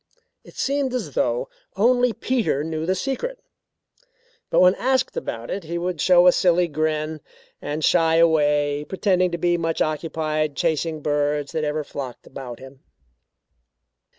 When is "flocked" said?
11.83-12.25